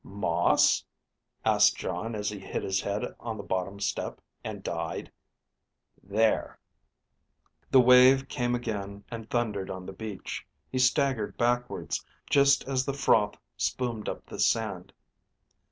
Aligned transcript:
_Moss? 0.09 0.83
asked 1.45 1.77
Jon 1.77 2.15
as 2.15 2.31
he 2.31 2.39
hit 2.39 2.63
his 2.63 2.81
head 2.81 3.03
on 3.19 3.37
the 3.37 3.43
bottom 3.43 3.79
step 3.79 4.19
and 4.43 4.63
died. 4.63 5.11
There.... 6.01 6.57
The 7.69 7.81
wave 7.81 8.27
came 8.27 8.55
again 8.55 9.03
and 9.11 9.29
thundered 9.29 9.69
on 9.69 9.85
the 9.85 9.93
beach. 9.93 10.43
He 10.71 10.79
staggered 10.79 11.37
backwards, 11.37 12.03
just 12.31 12.67
as 12.67 12.83
the 12.83 12.93
froth 12.95 13.35
spumed 13.57 14.09
up 14.09 14.25
the 14.25 14.39
sand. 14.39 14.91